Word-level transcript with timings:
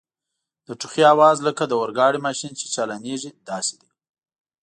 د 0.67 0.69
ټوخي 0.79 1.01
آواز 1.13 1.37
لکه 1.47 1.63
د 1.67 1.71
اورګاډي 1.81 2.19
ماشین 2.27 2.51
چي 2.59 2.65
چالانیږي 2.73 3.31
داسې 3.49 3.73
و. 3.79 3.81